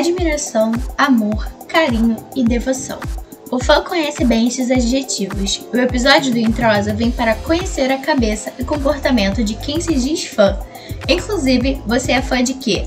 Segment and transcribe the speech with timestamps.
[0.00, 2.98] admiração, amor, carinho e devoção.
[3.50, 5.62] O fã conhece bem estes adjetivos.
[5.72, 10.24] O episódio do Introsa vem para conhecer a cabeça e comportamento de quem se diz
[10.24, 10.58] fã.
[11.06, 12.86] Inclusive, você é fã de quê?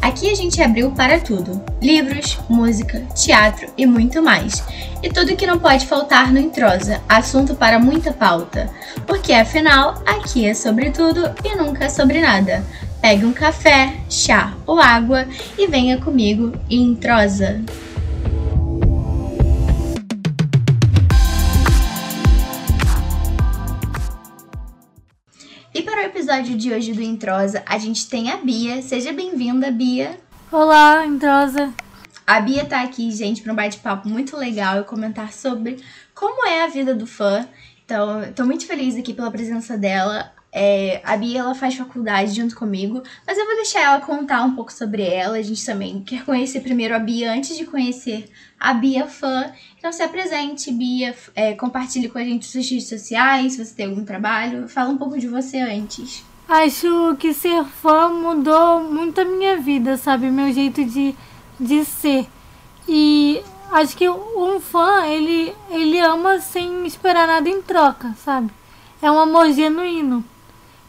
[0.00, 4.62] Aqui a gente abriu para tudo: livros, música, teatro e muito mais.
[5.02, 8.70] E tudo que não pode faltar no Introsa, assunto para muita pauta.
[9.06, 12.64] Porque afinal, aqui é sobre tudo e nunca sobre nada.
[13.04, 17.62] Pegue um café, chá ou água e venha comigo e Introsa.
[25.74, 28.80] E para o episódio de hoje do Introsa, a gente tem a Bia.
[28.80, 30.18] Seja bem-vinda, Bia.
[30.50, 31.74] Olá, Introsa.
[32.26, 35.76] A Bia tá aqui, gente, para um bate-papo muito legal e comentar sobre
[36.14, 37.46] como é a vida do fã.
[37.84, 40.32] Então, tô muito feliz aqui pela presença dela.
[40.56, 44.54] É, a Bia ela faz faculdade junto comigo, mas eu vou deixar ela contar um
[44.54, 45.36] pouco sobre ela.
[45.36, 49.52] A gente também quer conhecer primeiro a Bia antes de conhecer a Bia fã.
[49.76, 53.86] Então se apresente, Bia, é, compartilhe com a gente suas redes sociais, se você tem
[53.86, 54.68] algum trabalho.
[54.68, 56.24] Fala um pouco de você antes.
[56.48, 60.30] Acho que ser fã mudou muito a minha vida, sabe?
[60.30, 61.16] Meu jeito de,
[61.58, 62.28] de ser.
[62.86, 68.50] E acho que um fã, ele, ele ama sem esperar nada em troca, sabe?
[69.02, 70.24] É um amor genuíno.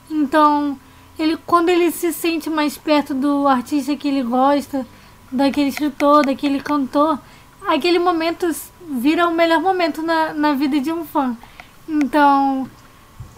[0.10, 0.78] Então,
[1.18, 4.86] ele quando ele se sente mais perto do artista que ele gosta,
[5.32, 7.20] daquele escritor, daquele cantor,
[7.68, 8.48] aquele momento
[8.88, 11.36] vira o melhor momento na, na vida de um fã.
[11.88, 12.70] Então,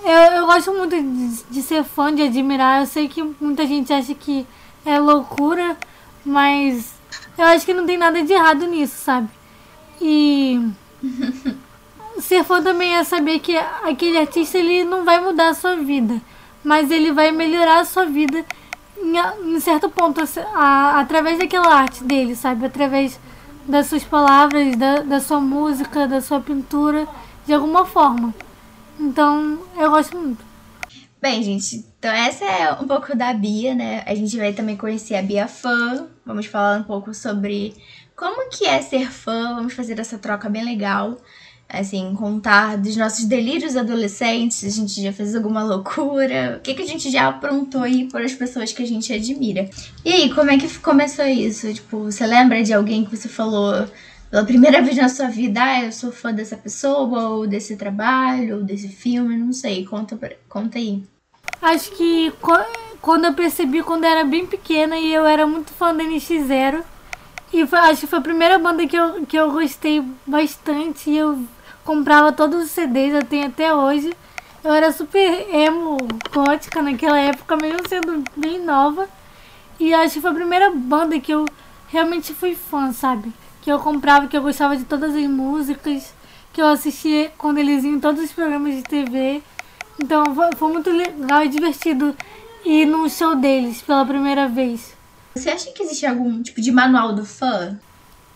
[0.04, 2.82] eu, eu gosto muito de, de ser fã, de admirar.
[2.82, 4.45] Eu sei que muita gente acha que
[4.86, 5.78] é loucura,
[6.26, 6.94] mas
[7.38, 9.30] eu acho que não tem nada de errado nisso, sabe?
[10.02, 10.62] E
[12.20, 16.22] ser fã também é saber que aquele artista ele não vai mudar a sua vida
[16.63, 18.45] mas ele vai melhorar a sua vida
[18.98, 20.21] em, em certo ponto,
[20.54, 22.65] a, através daquela arte dele, sabe?
[22.65, 23.20] Através
[23.67, 27.08] das suas palavras, da, da sua música, da sua pintura,
[27.45, 28.33] de alguma forma.
[28.99, 30.45] Então, eu gosto muito.
[31.20, 34.03] Bem, gente, então essa é um pouco da Bia, né?
[34.05, 36.08] A gente vai também conhecer a Bia fã.
[36.26, 37.76] Vamos falar um pouco sobre
[38.15, 39.55] como que é ser fã.
[39.55, 41.17] Vamos fazer essa troca bem legal
[41.70, 46.82] assim, contar dos nossos delírios adolescentes, a gente já fez alguma loucura, o que, que
[46.82, 49.70] a gente já aprontou aí para as pessoas que a gente admira.
[50.04, 51.73] E aí, como é que começou isso?
[51.73, 53.88] Tipo, você lembra de alguém que você falou
[54.32, 58.58] pela primeira vez na sua vida, ah, eu sou fã dessa pessoa, ou desse trabalho,
[58.58, 60.17] ou desse filme, não sei, conta,
[60.48, 61.04] conta aí.
[61.61, 62.32] Acho que
[63.02, 66.82] quando eu percebi, quando eu era bem pequena e eu era muito fã da NX0,
[67.52, 71.17] e foi, acho que foi a primeira banda que eu, que eu gostei bastante e
[71.17, 71.39] eu
[71.87, 74.14] comprava todos os CDs, eu tenho até hoje.
[74.61, 75.98] Eu era super emo,
[76.33, 79.08] gótica naquela época, mesmo sendo bem nova.
[79.80, 81.45] E acho que foi a primeira banda que eu
[81.87, 83.31] realmente fui fã, sabe?
[83.61, 86.14] Que eu comprava, que eu gostava de todas as músicas,
[86.52, 89.42] que eu assistia quando eles iam em todos os programas de TV.
[90.03, 90.26] Então
[90.58, 92.14] foi muito legal e divertido
[92.65, 94.93] ir num show deles pela primeira vez.
[95.33, 97.80] Você acha que existe algum tipo de manual do fã?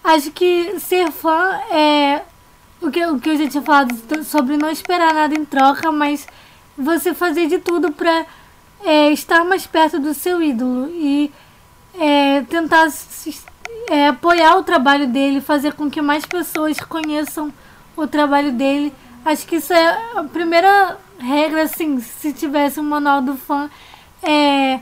[0.02, 2.22] Acho que ser fã é
[2.82, 6.28] o que, o que eu já tinha falado sobre não esperar nada em troca, mas
[6.78, 8.26] você fazer de tudo para
[8.84, 11.32] é, estar mais perto do seu ídolo e
[12.00, 12.88] é, tentar
[13.90, 17.54] é, apoiar o trabalho dele, fazer com que mais pessoas conheçam
[17.96, 18.94] o trabalho dele.
[19.24, 23.70] Acho que isso é a primeira regra, assim, se tivesse um manual do fã,
[24.24, 24.80] é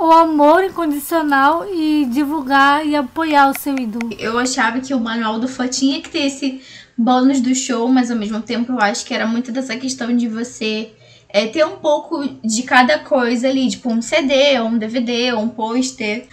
[0.00, 4.10] o amor incondicional e divulgar e apoiar o seu ídolo.
[4.16, 6.62] Eu achava que o manual do fã tinha que ter esse
[6.98, 10.26] bônus do show, mas ao mesmo tempo eu acho que era muito dessa questão de
[10.26, 10.90] você
[11.28, 15.42] é, ter um pouco de cada coisa ali, tipo um CD, ou um DVD, ou
[15.42, 16.26] um pôster.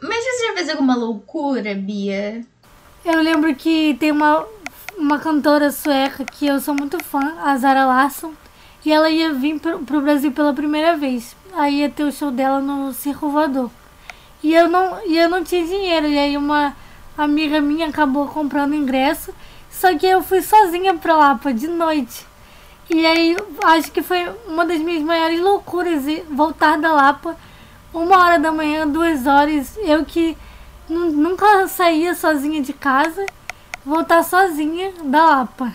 [0.00, 2.40] Mas você já fez alguma loucura, Bia?
[3.04, 4.46] Eu lembro que tem uma,
[4.96, 8.32] uma cantora sueca que eu sou muito fã, a Zara Larsson,
[8.86, 11.36] e ela ia vir pro, pro Brasil pela primeira vez.
[11.52, 13.70] Aí ia ter o show dela no Circo Voador.
[14.42, 16.74] E eu não, e eu não tinha dinheiro, e aí uma
[17.16, 19.34] amiga minha acabou comprando ingresso
[19.70, 22.26] só que eu fui sozinha pra Lapa de noite.
[22.90, 27.36] E aí acho que foi uma das minhas maiores loucuras voltar da Lapa
[27.92, 29.76] uma hora da manhã, duas horas.
[29.78, 30.36] Eu que
[30.88, 33.24] nunca saía sozinha de casa,
[33.84, 35.72] voltar sozinha da Lapa.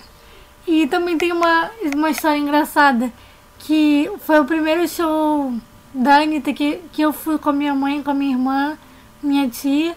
[0.66, 3.12] E também tem uma, uma história engraçada,
[3.60, 5.54] que foi o primeiro show
[5.94, 8.78] da Anitta que, que eu fui com a minha mãe, com a minha irmã,
[9.22, 9.96] minha tia.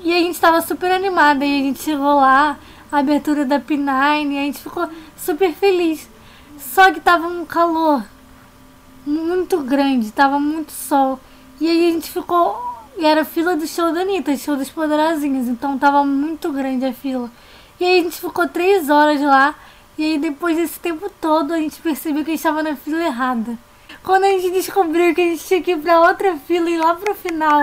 [0.00, 2.58] E a gente estava super animada e a gente chegou lá,
[2.92, 6.08] a abertura da P9 e a gente ficou super feliz.
[6.58, 8.04] Só que tava um calor
[9.06, 11.18] muito grande, tava muito sol.
[11.58, 15.78] E aí a gente ficou era fila do show da Anitta, show dos Poderosinhos, então
[15.78, 17.30] tava muito grande a fila.
[17.80, 19.54] E aí a gente ficou três horas lá,
[19.96, 23.02] e aí depois desse tempo todo a gente percebeu que a gente estava na fila
[23.02, 23.58] errada.
[24.02, 26.94] Quando a gente descobriu que a gente tinha que ir pra outra fila e lá
[26.94, 27.62] pro final,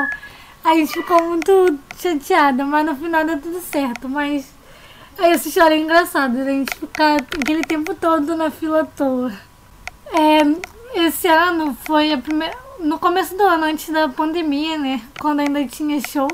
[0.63, 4.09] a gente ficou muito chateada, mas no final deu tudo certo.
[4.09, 4.58] Mas
[5.19, 9.31] aí essa história é engraçada, a gente ficar aquele tempo todo na fila à toa.
[10.11, 12.57] É, esse ano foi a primeira.
[12.79, 15.01] No começo do ano, antes da pandemia, né?
[15.19, 16.29] Quando ainda tinha show,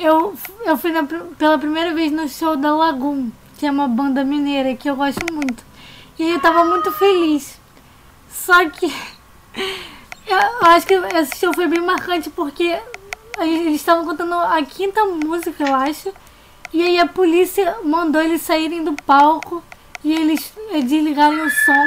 [0.00, 0.34] eu,
[0.64, 4.76] eu fui na, pela primeira vez no show da Lagoon, que é uma banda mineira
[4.76, 5.64] que eu gosto muito.
[6.16, 7.58] E eu tava muito feliz.
[8.30, 8.86] Só que
[10.28, 12.78] eu acho que esse show foi bem marcante porque
[13.40, 16.12] eles estavam contando a quinta música, eu acho.
[16.74, 19.62] E aí a polícia mandou eles saírem do palco
[20.02, 21.86] e eles eh, desligarem o som.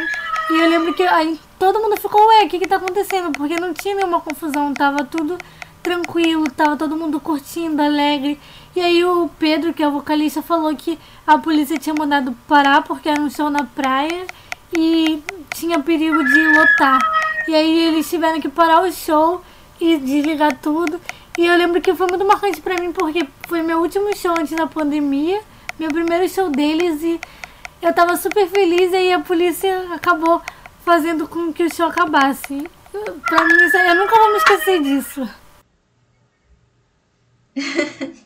[0.49, 3.33] E eu lembro que aí todo mundo ficou, ué, o que que tá acontecendo?
[3.33, 5.37] Porque não tinha nenhuma confusão, tava tudo
[5.83, 8.39] tranquilo, tava todo mundo curtindo, alegre.
[8.73, 10.97] E aí o Pedro, que é o vocalista, falou que
[11.27, 14.25] a polícia tinha mandado parar porque era um show na praia
[14.71, 15.21] e
[15.53, 16.99] tinha perigo de lotar.
[17.45, 19.41] E aí eles tiveram que parar o show
[19.81, 20.97] e desligar tudo.
[21.37, 24.57] E eu lembro que foi muito marcante pra mim porque foi meu último show antes
[24.57, 25.39] da pandemia,
[25.77, 27.21] meu primeiro show deles e
[27.79, 30.41] eu tava super feliz e aí a polícia acabou
[30.83, 32.67] fazendo com que o show acabasse.
[32.91, 35.29] Pra mim, eu nunca vou me esquecer disso.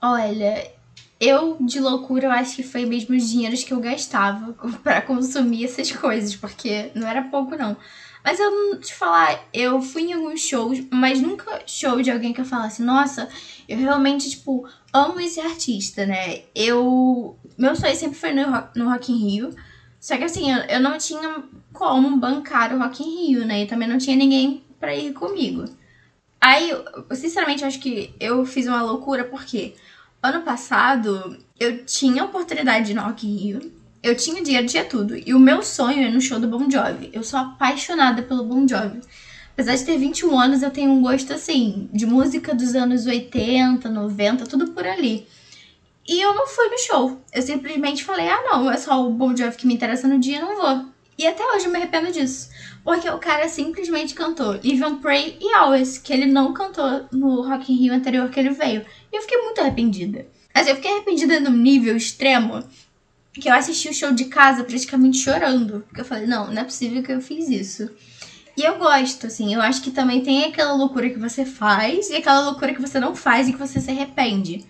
[0.00, 0.70] Olha,
[1.18, 4.52] eu de loucura eu acho que foi mesmo os dinheiros que eu gastava
[4.82, 7.76] para consumir essas coisas, porque não era pouco não.
[8.24, 12.40] Mas eu te falar, eu fui em alguns shows, mas nunca show de alguém que
[12.40, 13.28] eu falasse, nossa,
[13.68, 16.42] eu realmente, tipo, amo esse artista, né?
[16.54, 17.36] Eu.
[17.56, 18.44] Meu sonho sempre foi no,
[18.74, 19.54] no Rock in Rio.
[19.98, 23.62] Só que assim, eu, eu não tinha como bancar o Rock in Rio, né?
[23.62, 25.64] E também não tinha ninguém para ir comigo.
[26.40, 26.70] Aí,
[27.12, 29.74] sinceramente, eu acho que eu fiz uma loucura porque
[30.22, 33.79] ano passado eu tinha a oportunidade de ir no Rock in Rio.
[34.02, 35.14] Eu tinha dinheiro, tinha tudo.
[35.14, 37.10] E o meu sonho é no show do Bon Jovi.
[37.12, 39.00] Eu sou apaixonada pelo Bon Jovi.
[39.52, 43.90] Apesar de ter 21 anos, eu tenho um gosto assim de música dos anos 80,
[43.90, 45.26] 90, tudo por ali.
[46.08, 47.20] E eu não fui no show.
[47.30, 50.40] Eu simplesmente falei: "Ah, não, é só o Bon Jovi que me interessa no dia,
[50.40, 50.86] não vou".
[51.18, 52.48] E até hoje eu me arrependo disso.
[52.82, 57.42] Porque o cara simplesmente cantou Live and Pray e Always, que ele não cantou no
[57.42, 58.86] Rock in Rio anterior que ele veio.
[59.12, 60.26] E eu fiquei muito arrependida.
[60.54, 62.64] Mas eu fiquei arrependida num nível extremo
[63.32, 65.84] que eu assisti o show de casa praticamente chorando.
[65.86, 67.90] Porque eu falei, não, não é possível que eu fiz isso.
[68.56, 72.16] E eu gosto, assim, eu acho que também tem aquela loucura que você faz e
[72.16, 74.66] aquela loucura que você não faz e que você se arrepende.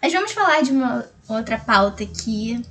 [0.00, 2.62] Mas vamos falar de uma outra pauta aqui.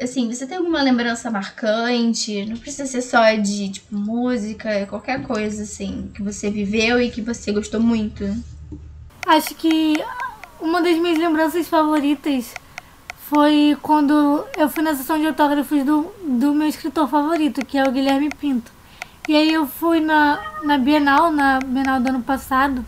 [0.00, 2.44] Assim, você tem alguma lembrança marcante?
[2.46, 7.20] Não precisa ser só de, tipo, música, qualquer coisa, assim, que você viveu e que
[7.20, 8.24] você gostou muito.
[9.26, 9.94] Acho que
[10.60, 12.52] uma das minhas lembranças favoritas
[13.28, 17.82] foi quando eu fui na sessão de autógrafos do, do meu escritor favorito, que é
[17.82, 18.70] o Guilherme Pinto.
[19.28, 22.84] E aí eu fui na, na Bienal, na Bienal do ano passado,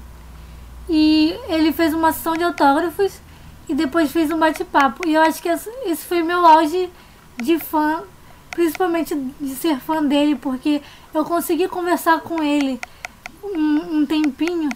[0.89, 3.21] e ele fez uma sessão de autógrafos
[3.69, 5.07] e depois fez um bate-papo.
[5.09, 6.89] E eu acho que esse foi meu auge
[7.37, 8.03] de fã,
[8.53, 10.81] principalmente de ser fã dele, porque
[11.13, 12.81] eu consegui conversar com ele
[13.43, 14.69] um, um tempinho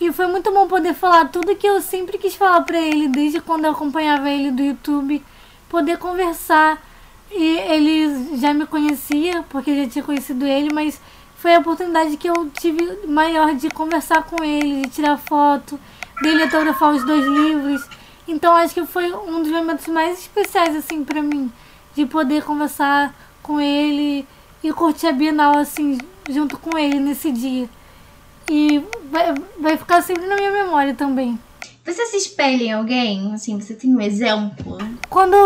[0.00, 3.38] e foi muito bom poder falar tudo que eu sempre quis falar para ele, desde
[3.38, 5.22] quando eu acompanhava ele do YouTube,
[5.68, 6.82] poder conversar.
[7.30, 10.98] E ele já me conhecia, porque eu já tinha conhecido ele, mas
[11.36, 15.78] foi a oportunidade que eu tive maior de conversar com ele, de tirar foto,
[16.22, 17.86] dele autografar os dois livros.
[18.26, 21.52] Então acho que foi um dos momentos mais especiais assim para mim,
[21.94, 24.26] de poder conversar com ele
[24.62, 27.68] e curtir a Bienal assim junto com ele nesse dia.
[28.48, 31.38] E vai, vai ficar sempre na minha memória também.
[31.84, 33.34] Você se espelha em alguém?
[33.34, 34.78] Assim, você tem um exemplo?
[35.08, 35.36] Quando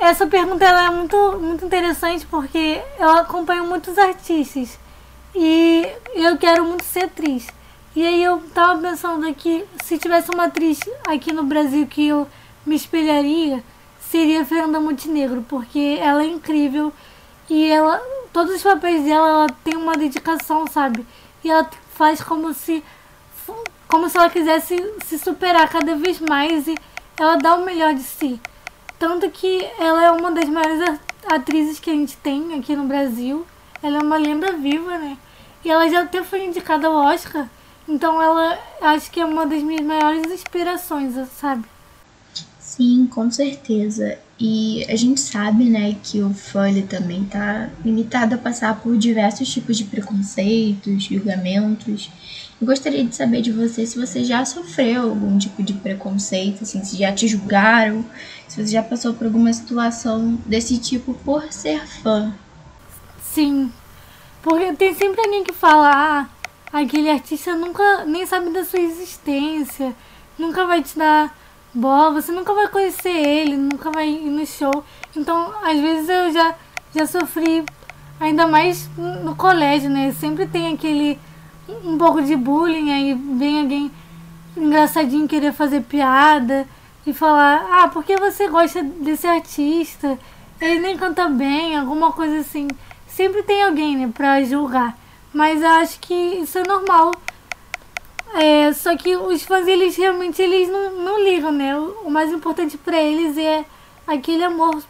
[0.00, 4.78] essa pergunta ela é muito, muito interessante porque eu acompanho muitos artistas
[5.34, 7.46] e eu quero muito ser atriz.
[7.94, 12.26] E aí eu tava pensando que se tivesse uma atriz aqui no Brasil que eu
[12.64, 13.62] me espelharia,
[14.00, 16.92] seria Fernanda Montenegro, porque ela é incrível
[17.50, 18.00] e ela
[18.32, 21.06] todos os papéis dela ela tem uma dedicação, sabe?
[21.44, 22.82] E ela faz como se
[23.92, 26.74] como se ela quisesse se superar cada vez mais e
[27.14, 28.40] ela dá o melhor de si.
[28.98, 30.98] Tanto que ela é uma das maiores
[31.30, 33.44] atrizes que a gente tem aqui no Brasil.
[33.82, 35.18] Ela é uma lenda viva, né?
[35.62, 37.46] E ela já até foi indicada ao Oscar.
[37.86, 41.66] Então ela acho que é uma das minhas maiores inspirações, sabe?
[42.58, 44.18] Sim, com certeza.
[44.40, 49.52] E a gente sabe, né, que o fã também tá limitado a passar por diversos
[49.52, 52.10] tipos de preconceitos, julgamentos.
[52.62, 56.84] Eu gostaria de saber de você se você já sofreu algum tipo de preconceito, assim,
[56.84, 58.04] se já te julgaram,
[58.46, 62.32] se você já passou por alguma situação desse tipo por ser fã.
[63.20, 63.72] Sim,
[64.40, 66.28] porque tem sempre alguém que fala, ah,
[66.72, 69.92] aquele artista nunca nem sabe da sua existência,
[70.38, 71.36] nunca vai te dar
[71.74, 74.84] bola, você nunca vai conhecer ele, nunca vai ir no show.
[75.16, 76.54] Então, às vezes eu já,
[76.94, 77.64] já sofri,
[78.20, 80.12] ainda mais no colégio, né?
[80.12, 81.18] Sempre tem aquele
[81.68, 83.90] um pouco de bullying, aí vem alguém
[84.56, 86.66] engraçadinho querer fazer piada
[87.06, 90.18] e falar, ah, por que você gosta desse artista?
[90.60, 92.68] Ele nem canta bem, alguma coisa assim.
[93.06, 94.96] Sempre tem alguém, né, pra julgar.
[95.32, 97.12] Mas eu acho que isso é normal
[98.34, 101.76] é, só que os fãs, eles realmente eles não, não ligam, né?
[101.76, 103.64] O, o mais importante para eles é
[104.06, 104.82] aquele amor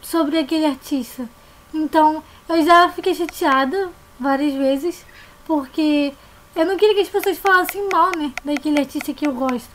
[0.00, 1.28] sobre aquele artista.
[1.74, 5.04] Então, eu já fiquei chateada várias vezes,
[5.46, 6.12] porque
[6.54, 8.32] eu não queria que as pessoas falassem mal, né?
[8.44, 9.70] Daquele artista que eu gosto.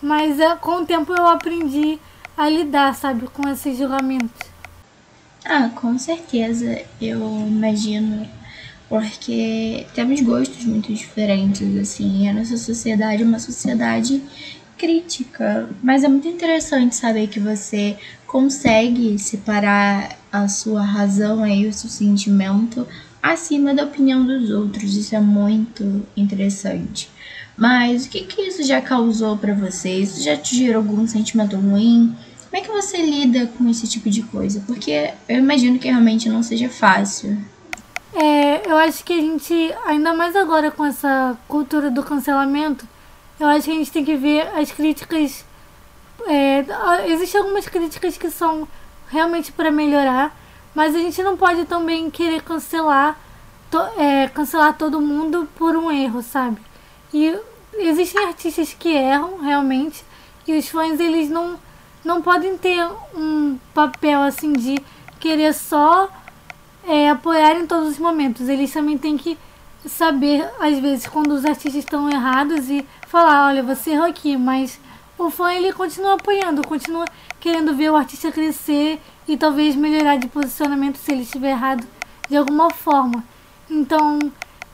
[0.00, 1.98] Mas é, com o tempo eu aprendi
[2.36, 3.26] a lidar, sabe?
[3.28, 4.48] Com esses julgamentos.
[5.44, 6.82] Ah, com certeza.
[7.00, 8.28] Eu imagino
[8.88, 14.20] porque temos gostos muito diferentes, assim, a nossa sociedade é uma sociedade
[14.76, 17.96] crítica, mas é muito interessante saber que você
[18.26, 22.86] consegue separar a sua razão aí, o seu sentimento
[23.22, 24.96] acima da opinião dos outros.
[24.96, 27.10] Isso é muito interessante.
[27.56, 29.90] Mas o que que isso já causou para você?
[29.90, 32.16] Isso já te gerou algum sentimento ruim?
[32.50, 34.62] Como é que você lida com esse tipo de coisa?
[34.66, 37.38] Porque eu imagino que realmente não seja fácil.
[38.14, 42.88] É, eu acho que a gente, ainda mais agora com essa cultura do cancelamento,
[43.38, 45.44] eu acho que a gente tem que ver as críticas.
[46.26, 46.64] É,
[47.06, 48.66] Existem algumas críticas que são
[49.08, 50.36] realmente para melhorar,
[50.74, 53.18] mas a gente não pode também querer cancelar,
[53.70, 56.60] to, é, cancelar todo mundo por um erro, sabe?
[57.12, 57.36] E
[57.78, 60.04] existem artistas que erram realmente,
[60.46, 61.58] e os fãs eles não,
[62.04, 62.84] não podem ter
[63.14, 64.76] um papel assim de
[65.18, 66.08] querer só
[66.86, 68.48] é, apoiar em todos os momentos.
[68.48, 69.38] Eles também têm que
[69.86, 74.80] saber, às vezes, quando os artistas estão errados e falar, olha, você errou aqui, mas
[75.18, 77.04] o fã ele continua apoiando, continua
[77.38, 79.00] querendo ver o artista crescer
[79.30, 81.86] e talvez melhorar de posicionamento se ele estiver errado
[82.28, 83.22] de alguma forma.
[83.70, 84.18] Então,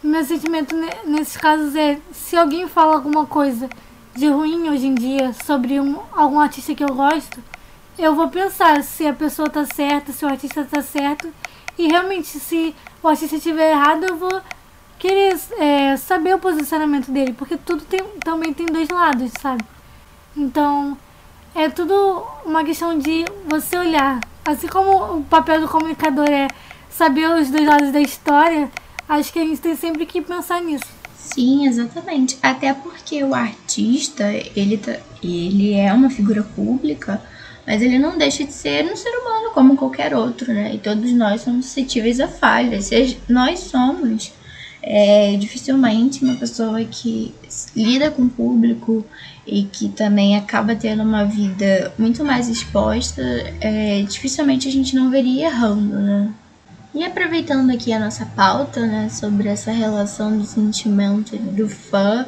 [0.02, 3.68] meu sentimento nesses casos é se alguém fala alguma coisa
[4.14, 7.38] de ruim hoje em dia sobre um, algum artista que eu gosto,
[7.98, 11.30] eu vou pensar se a pessoa tá certa, se o artista tá certo
[11.76, 14.40] e realmente, se o artista estiver errado, eu vou
[14.98, 19.62] querer é, saber o posicionamento dele, porque tudo tem, também tem dois lados, sabe?
[20.34, 20.96] Então,
[21.54, 24.18] é tudo uma questão de você olhar.
[24.46, 26.48] Assim como o papel do comunicador é
[26.88, 28.70] saber os dois lados da história,
[29.08, 30.86] acho que a gente tem sempre que pensar nisso.
[31.16, 32.38] Sim, exatamente.
[32.42, 34.24] Até porque o artista,
[34.54, 37.20] ele, tá, ele é uma figura pública
[37.66, 40.72] mas ele não deixa de ser um ser humano como qualquer outro, né?
[40.72, 42.90] E todos nós somos suscetíveis a falhas.
[43.28, 44.32] Nós somos
[44.86, 47.34] é, dificilmente uma pessoa que
[47.74, 49.04] lida com o público
[49.46, 53.22] e que também acaba tendo uma vida muito mais exposta,
[53.60, 56.32] é, dificilmente a gente não veria errando, né?
[56.94, 62.24] E aproveitando aqui a nossa pauta, né, sobre essa relação do sentimento do fã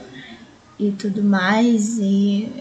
[0.78, 2.52] e tudo mais, e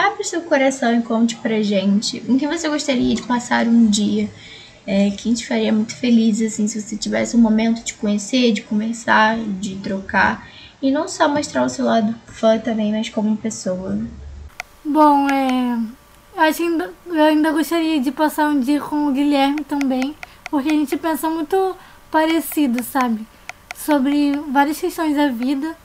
[0.00, 4.30] Abre seu coração e conte pra gente em que você gostaria de passar um dia.
[4.92, 8.52] É, que a gente faria muito feliz, assim, se você tivesse um momento de conhecer,
[8.52, 10.48] de conversar, de trocar.
[10.82, 13.96] E não só mostrar o seu lado fã também, mas como pessoa.
[14.84, 15.78] Bom, é.
[16.56, 20.16] Que ainda, eu ainda gostaria de passar um dia com o Guilherme também,
[20.50, 21.76] porque a gente pensa muito
[22.10, 23.24] parecido, sabe?
[23.76, 25.76] Sobre várias questões da vida.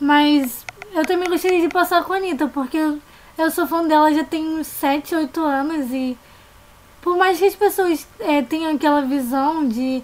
[0.00, 2.98] Mas eu também gostaria de passar com a Anitta, porque eu
[3.38, 6.16] eu sou fã dela já tem uns 7, 8 anos e
[7.06, 10.02] por mais que as pessoas é, tenham aquela visão de.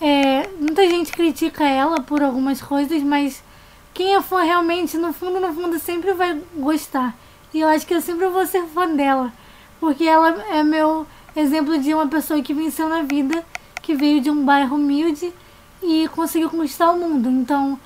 [0.00, 3.40] É, muita gente critica ela por algumas coisas, mas
[3.94, 7.16] quem é fã realmente, no fundo, no fundo, sempre vai gostar.
[7.54, 9.32] E eu acho que eu sempre vou ser fã dela.
[9.78, 11.06] Porque ela é meu
[11.36, 13.44] exemplo de uma pessoa que venceu na vida,
[13.80, 15.32] que veio de um bairro humilde
[15.80, 17.30] e conseguiu conquistar o mundo.
[17.30, 17.78] Então,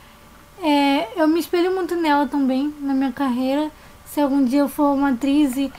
[0.62, 3.70] é, eu me espelho muito nela também, na minha carreira
[4.06, 5.70] se algum dia eu for uma atriz e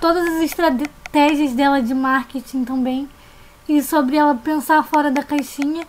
[0.00, 1.01] todas as estratégias
[1.54, 3.08] dela de marketing também
[3.68, 5.86] e sobre ela pensar fora da caixinha.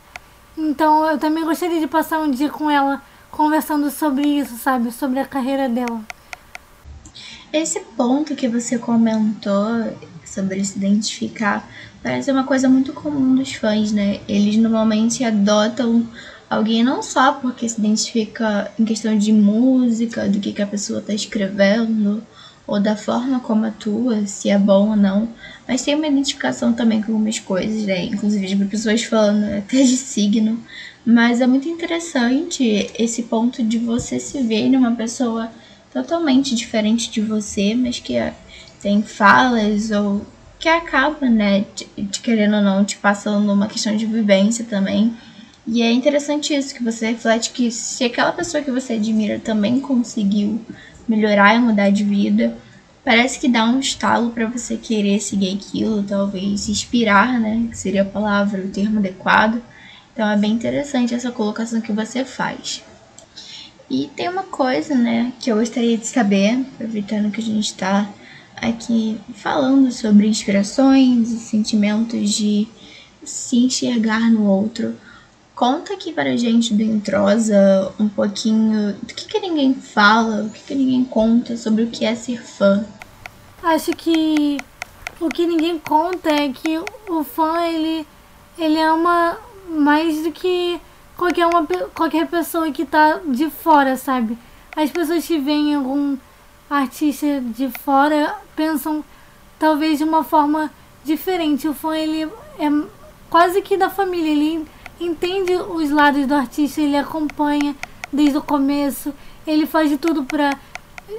[0.57, 3.01] Então eu também gostaria de passar um dia com ela
[3.31, 4.91] conversando sobre isso, sabe?
[4.91, 6.01] Sobre a carreira dela.
[7.51, 9.93] Esse ponto que você comentou
[10.25, 11.67] sobre se identificar
[12.01, 14.19] parece uma coisa muito comum dos fãs, né?
[14.27, 16.05] Eles normalmente adotam
[16.49, 20.99] alguém não só porque se identifica em questão de música, do que, que a pessoa
[20.99, 22.21] está escrevendo,
[22.65, 25.27] ou da forma como atua, se é bom ou não,
[25.67, 28.05] mas tem uma identificação também com algumas coisas, né?
[28.05, 30.59] Inclusive de pessoas falando até de signo.
[31.05, 35.51] Mas é muito interessante esse ponto de você se ver numa pessoa
[35.91, 38.15] totalmente diferente de você, mas que
[38.81, 40.25] tem falas ou
[40.57, 45.13] que acaba, né, de, de querendo ou não, te passando uma questão de vivência também.
[45.67, 49.79] E é interessante isso, que você reflete que se aquela pessoa que você admira também
[49.79, 50.59] conseguiu
[51.07, 52.57] melhorar e mudar de vida,
[53.03, 57.69] parece que dá um estalo para você querer seguir aquilo, talvez inspirar, né?
[57.73, 59.61] Seria a palavra, o termo adequado.
[60.13, 62.83] Então é bem interessante essa colocação que você faz.
[63.89, 68.09] E tem uma coisa, né, que eu gostaria de saber, aproveitando que a gente está
[68.55, 72.67] aqui falando sobre inspirações e sentimentos de
[73.23, 74.95] se enxergar no outro.
[75.55, 80.49] Conta aqui para a gente do Entrosa um pouquinho do que, que ninguém fala, o
[80.49, 82.83] que, que ninguém conta sobre o que é ser fã.
[83.61, 84.57] Acho que
[85.19, 88.05] o que ninguém conta é que o fã ele,
[88.57, 89.37] ele ama
[89.69, 90.81] mais do que
[91.15, 94.35] qualquer, uma, qualquer pessoa que tá de fora, sabe?
[94.75, 96.17] As pessoas que veem algum
[96.67, 99.05] artista de fora pensam
[99.59, 100.71] talvez de uma forma
[101.05, 101.67] diferente.
[101.67, 102.23] O fã ele
[102.57, 102.87] é
[103.29, 104.67] quase que da família, ele
[105.05, 107.75] entende os lados do artista, ele acompanha
[108.11, 109.13] desde o começo,
[109.45, 110.57] ele faz de tudo para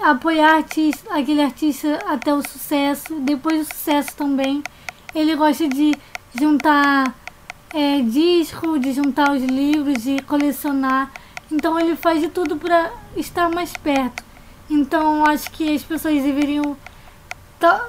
[0.03, 4.63] apoiar artista, aquele artista até o sucesso, depois do sucesso também.
[5.15, 5.95] Ele gosta de
[6.39, 7.15] juntar
[7.73, 11.13] é, disco, de juntar os livros, de colecionar.
[11.51, 14.25] Então ele faz de tudo para estar mais perto.
[14.71, 16.77] Então acho que as pessoas deveriam,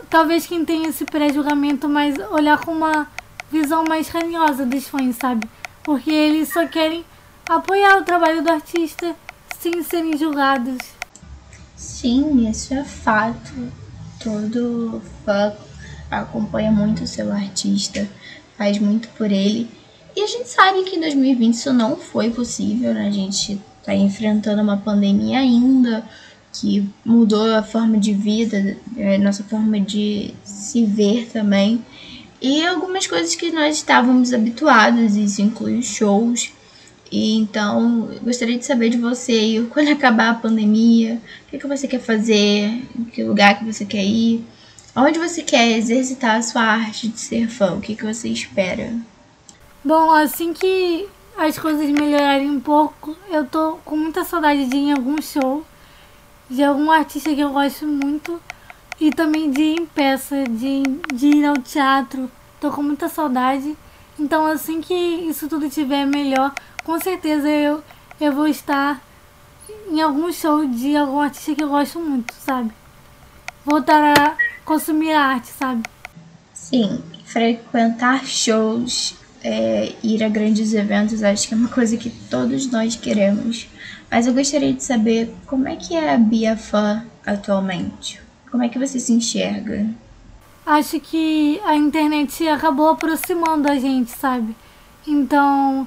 [0.10, 3.08] talvez quem tem esse pré-julgamento, mas olhar com uma
[3.52, 5.48] visão mais carinhosa dos fãs, sabe?
[5.86, 7.06] Porque eles só querem
[7.48, 9.16] apoiar o trabalho do artista
[9.60, 10.78] sem serem julgados.
[11.76, 13.54] Sim, isso é fato.
[14.20, 15.54] Todo fã
[16.10, 18.10] acompanha muito o seu artista,
[18.58, 19.70] faz muito por ele.
[20.16, 23.08] E a gente sabe que em 2020 isso não foi possível, né?
[23.08, 26.04] A gente está enfrentando uma pandemia ainda
[26.52, 31.84] que mudou a forma de vida, a nossa forma de se ver também.
[32.46, 36.54] E algumas coisas que nós estávamos habituados, isso inclui shows.
[37.12, 41.88] E então, gostaria de saber de você, quando acabar a pandemia, o que, que você
[41.88, 44.46] quer fazer, que lugar que você quer ir,
[44.96, 48.94] onde você quer exercitar a sua arte de ser fã, o que, que você espera?
[49.84, 54.90] Bom, assim que as coisas melhorarem um pouco, eu tô com muita saudade de ir
[54.90, 55.66] em algum show,
[56.48, 58.40] de algum artista que eu gosto muito.
[59.00, 62.32] E também de ir em peça, de, de ir ao teatro.
[62.60, 63.76] Tô com muita saudade.
[64.18, 66.54] Então assim que isso tudo estiver melhor,
[66.84, 67.84] com certeza eu,
[68.20, 69.02] eu vou estar
[69.90, 72.72] em algum show de algum artista que eu gosto muito, sabe?
[73.66, 75.84] Voltar a consumir a arte, sabe?
[76.54, 82.72] Sim, frequentar shows, é, ir a grandes eventos, acho que é uma coisa que todos
[82.72, 83.68] nós queremos.
[84.10, 88.25] Mas eu gostaria de saber como é que é a Bia Fã atualmente.
[88.56, 89.86] Como é que você se enxerga?
[90.66, 94.56] Acho que a internet acabou aproximando a gente, sabe?
[95.06, 95.86] Então,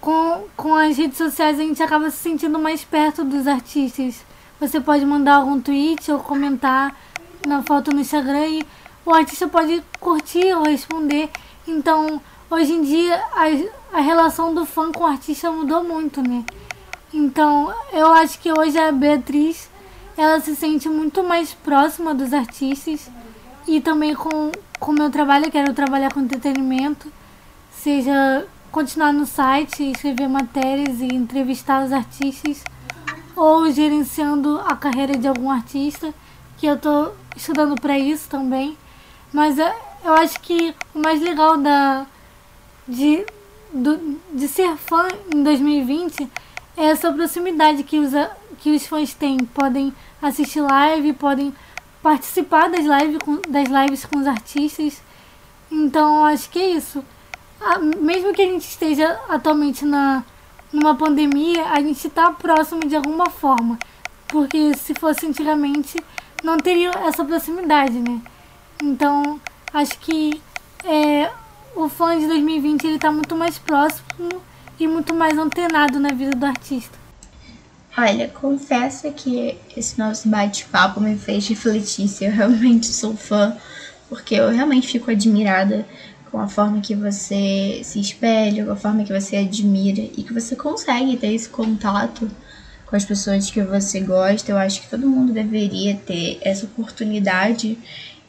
[0.00, 4.24] com, com as redes sociais a gente acaba se sentindo mais perto dos artistas.
[4.58, 6.96] Você pode mandar algum tweet ou comentar
[7.46, 8.66] na foto no Instagram e
[9.06, 11.30] o artista pode curtir ou responder.
[11.64, 16.44] Então, hoje em dia, a, a relação do fã com o artista mudou muito, né?
[17.12, 19.70] Então, eu acho que hoje a Beatriz
[20.16, 23.10] ela se sente muito mais próxima dos artistas
[23.66, 27.10] e também com o meu trabalho, eu quero trabalhar com entretenimento,
[27.72, 32.62] seja continuar no site, escrever matérias e entrevistar os artistas,
[33.36, 36.12] ou gerenciando a carreira de algum artista,
[36.58, 38.76] que eu estou estudando para isso também.
[39.32, 39.74] Mas é,
[40.04, 42.06] eu acho que o mais legal da,
[42.86, 43.24] de,
[43.72, 46.28] do, de ser fã em 2020
[46.76, 48.12] é essa proximidade que os,
[48.54, 49.38] que os fãs têm.
[49.38, 51.54] Podem assistir live, podem
[52.02, 55.02] participar das, live, das lives com os artistas.
[55.70, 57.04] Então, acho que é isso.
[58.00, 60.22] Mesmo que a gente esteja atualmente na,
[60.72, 63.78] numa pandemia, a gente está próximo de alguma forma.
[64.28, 65.96] Porque se fosse antigamente,
[66.42, 68.20] não teria essa proximidade, né?
[68.82, 69.40] Então,
[69.72, 70.42] acho que
[70.84, 71.30] é,
[71.74, 74.42] o fã de 2020 ele está muito mais próximo
[74.78, 77.03] e muito mais antenado na vida do artista.
[77.96, 83.56] Olha, confesso que esse nosso bate-papo me fez refletir se eu realmente sou fã,
[84.08, 85.86] porque eu realmente fico admirada
[86.28, 90.32] com a forma que você se espelha, com a forma que você admira e que
[90.32, 92.28] você consegue ter esse contato
[92.84, 94.50] com as pessoas que você gosta.
[94.50, 97.78] Eu acho que todo mundo deveria ter essa oportunidade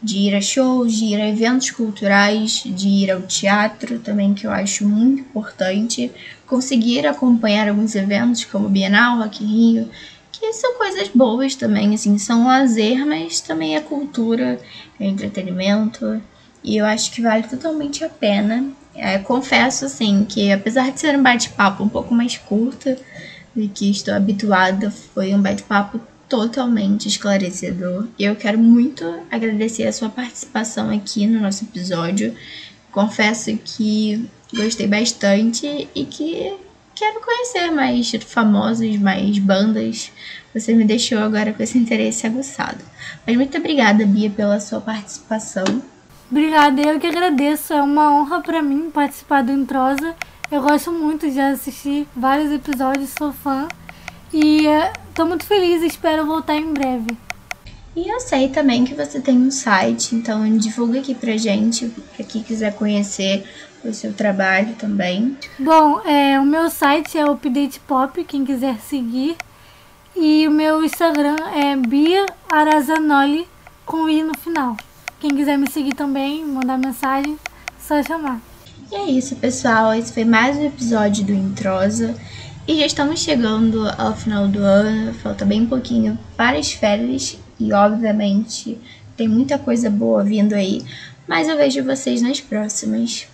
[0.06, 4.46] de ir a shows, de ir a eventos culturais, de ir ao teatro também, que
[4.46, 6.12] eu acho muito importante.
[6.46, 9.89] Conseguir acompanhar alguns eventos como Bienal, Rock in Rio,
[10.32, 14.60] que são coisas boas também, assim, são lazer, mas também é cultura,
[15.00, 16.22] é entretenimento.
[16.63, 18.63] E eu acho que vale totalmente a pena.
[18.94, 22.96] É, confesso, assim, que apesar de ser um bate-papo um pouco mais curto
[23.56, 28.08] do que estou habituada, foi um bate-papo totalmente esclarecedor.
[28.18, 32.36] E eu quero muito agradecer a sua participação aqui no nosso episódio.
[32.92, 36.54] Confesso que gostei bastante e que
[36.94, 40.12] quero conhecer mais famosos, mais bandas.
[40.54, 42.80] Você me deixou agora com esse interesse aguçado.
[43.28, 45.66] Mas muito obrigada, Bia, pela sua participação.
[46.32, 47.74] Obrigada, eu que agradeço.
[47.74, 50.16] É uma honra para mim participar do Introsa.
[50.50, 53.68] Eu gosto muito de assistir vários episódios, sou fã.
[54.38, 54.65] E
[55.08, 57.17] estou muito feliz e espero voltar em breve.
[57.95, 62.26] E eu sei também que você tem um site, então divulga aqui pra gente, para
[62.26, 63.45] quem quiser conhecer
[63.82, 65.38] o seu trabalho também.
[65.58, 69.38] Bom, é, o meu site é o Update Pop, quem quiser seguir.
[70.13, 73.48] E o meu Instagram é Bia Arazanoli
[73.86, 74.76] com I no final.
[75.17, 77.38] Quem quiser me seguir também, mandar mensagem,
[77.80, 78.41] só chamar.
[78.91, 79.93] E é isso, pessoal.
[79.93, 82.13] Esse foi mais um episódio do Introsa.
[82.67, 87.71] E já estamos chegando ao final do ano, falta bem pouquinho para as férias e,
[87.71, 88.80] obviamente,
[89.15, 90.82] tem muita coisa boa vindo aí.
[91.28, 93.28] Mas eu vejo vocês nas próximas.